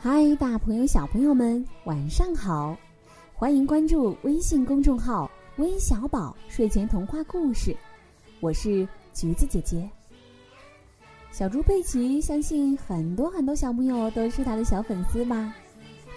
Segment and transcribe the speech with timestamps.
[0.00, 2.76] 嗨，大朋友、小朋友们，晚上好！
[3.34, 5.28] 欢迎关注微信公众号
[5.58, 7.76] “微小宝睡前童话故事”，
[8.38, 9.90] 我是橘子姐姐。
[11.32, 15.52] 小猪佩奇相信很多很多小朋友都是他的小粉丝吧？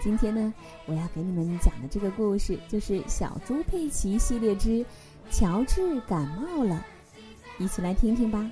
[0.03, 0.53] 今天呢，
[0.85, 4.85] 我要给你们讲的这个故事就是《小猪佩奇系列之
[5.31, 6.85] 乔治感冒了》，
[7.63, 8.47] 一起来听听吧。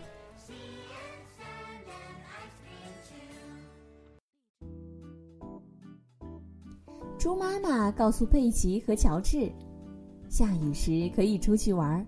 [7.19, 9.51] 猪妈妈告诉佩奇和乔治，
[10.29, 12.03] 下雨时可以出去玩，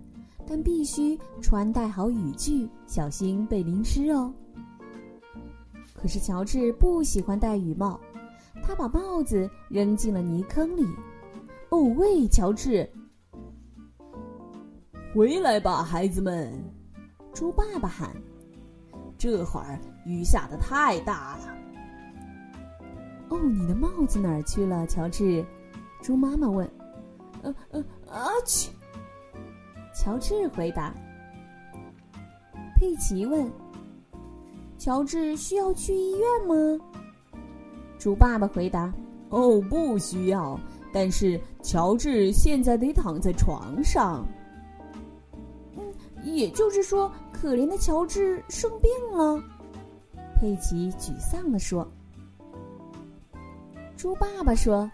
[0.48, 4.34] 但必须穿戴好雨具，小心被淋湿哦。
[5.94, 8.00] 可是乔治不喜欢戴雨帽，
[8.64, 10.88] 他把帽子扔进了泥坑里。
[11.72, 12.90] 哦喂，乔治，
[15.14, 16.58] 回来吧，孩子们！
[17.34, 18.16] 猪爸爸喊
[19.20, 21.54] ：“这会儿雨下的太大了。”
[23.32, 25.44] 哦，你的帽子哪儿去了，乔治？
[26.02, 26.70] 猪妈妈问。
[27.44, 28.70] 呃呃啊去！
[29.96, 30.94] 乔治回答。
[32.76, 33.50] 佩奇问
[34.78, 36.84] ：“乔治需要去医院吗？”
[37.98, 38.94] 猪爸爸回答
[39.30, 40.60] ：“哦，不需要，
[40.92, 44.26] 但是乔治现在得躺在床上。”
[45.78, 45.84] 嗯，
[46.22, 49.42] 也就是说，可怜的乔治生病了。
[50.38, 51.90] 佩奇沮丧地说。
[54.02, 54.90] 猪爸爸说：“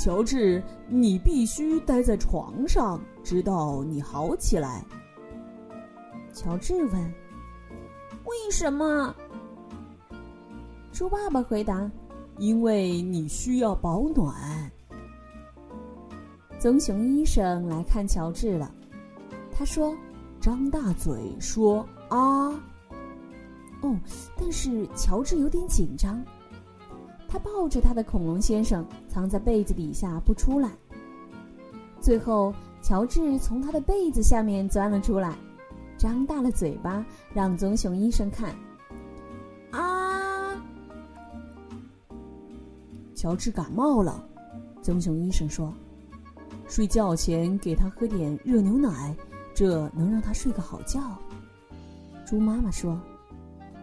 [0.00, 4.84] 乔治，你必须待在床上，直到你好起来。”
[6.32, 7.14] 乔治问
[8.24, 9.12] ：“为什么？”
[10.94, 11.90] 猪爸爸回答
[12.38, 14.32] ：“因为你需要保暖。”
[16.60, 18.72] 棕熊医生来看乔治了，
[19.50, 19.92] 他说
[20.40, 22.50] ：“张大嘴说啊。”
[23.82, 23.98] 哦，
[24.36, 26.24] 但是乔治有点紧张。
[27.28, 30.70] 他抱着他的恐龙先生，藏在被子底下不出来。
[32.00, 35.36] 最后，乔治从他的被子下面钻了出来，
[35.98, 38.54] 张大了嘴巴让棕熊医生看。
[39.70, 40.56] 啊！
[43.14, 44.24] 乔治感冒了，
[44.80, 45.74] 棕熊医生说
[46.66, 49.14] ：“睡觉前给他喝点热牛奶，
[49.54, 51.00] 这能让他睡个好觉。”
[52.24, 52.98] 猪妈妈说：“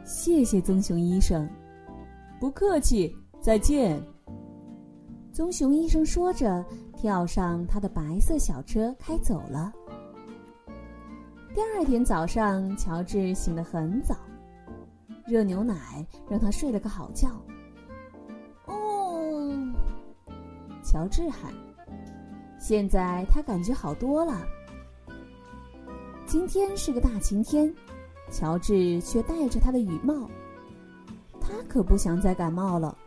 [0.04, 1.48] 谢谢棕熊医生，
[2.40, 4.02] 不客气。”再见。
[5.32, 6.66] 棕熊医生说着，
[6.98, 9.72] 跳上他的白色小车开走了。
[11.54, 14.16] 第二天早上，乔治醒得很早，
[15.28, 17.28] 热牛奶让他睡了个好觉。
[18.66, 19.72] 哦，
[20.84, 21.54] 乔治喊
[22.58, 24.42] ：“现在他感觉好多了。”
[26.26, 27.72] 今天是个大晴天，
[28.32, 30.28] 乔治却戴着他的雨帽。
[31.40, 32.98] 他可不想再感冒了。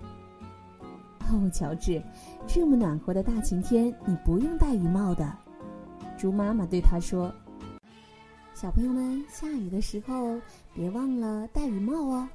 [1.31, 2.03] 哦，乔治，
[2.47, 5.37] 这么暖和的大晴天，你不用戴雨帽的。
[6.16, 7.33] 猪妈妈对他说
[8.55, 10.41] ：“小朋友们，下雨的时候
[10.75, 12.28] 别忘了戴雨帽哦。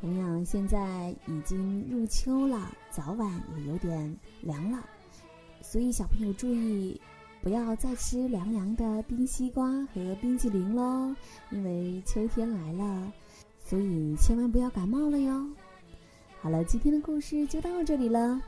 [0.00, 4.82] 同样，现在已经入秋了，早晚也有点凉了，
[5.60, 7.00] 所以小朋友注意，
[7.42, 11.14] 不要再吃凉凉的冰西瓜和冰激凌喽，
[11.50, 13.12] 因为秋天来了，
[13.60, 15.46] 所以千万不要感冒了哟。”
[16.44, 18.38] 好了，今天的故事就到这里了。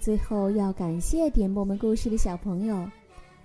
[0.00, 2.90] 最后要感谢点播我们故事的小朋友：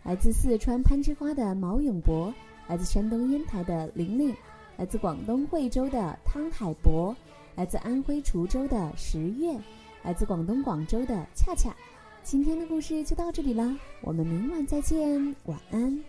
[0.01, 2.33] 来自四川攀枝花的毛永博，
[2.67, 4.35] 来自山东烟台的玲玲，
[4.75, 7.15] 来自广东惠州的汤海博，
[7.53, 9.55] 来自安徽滁州的十月，
[10.01, 11.75] 来自广东广州的恰恰。
[12.23, 13.71] 今天的故事就到这里了，
[14.01, 16.03] 我们明晚再见，晚安。